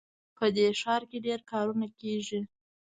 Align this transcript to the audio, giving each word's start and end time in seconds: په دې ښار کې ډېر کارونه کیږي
په 0.37 0.45
دې 0.55 0.67
ښار 0.81 1.01
کې 1.09 1.17
ډېر 1.25 1.39
کارونه 1.51 1.87
کیږي 1.99 2.39